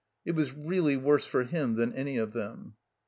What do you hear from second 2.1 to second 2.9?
of them.